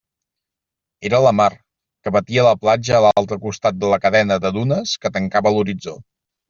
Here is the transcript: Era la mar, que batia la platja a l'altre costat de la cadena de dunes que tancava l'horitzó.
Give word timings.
Era 1.09 1.19
la 1.25 1.33
mar, 1.41 1.49
que 2.07 2.13
batia 2.17 2.47
la 2.49 2.55
platja 2.65 2.97
a 3.01 3.05
l'altre 3.07 3.41
costat 3.47 3.81
de 3.85 3.95
la 3.95 4.03
cadena 4.09 4.43
de 4.49 4.57
dunes 4.61 4.99
que 5.05 5.17
tancava 5.21 5.55
l'horitzó. 5.59 6.01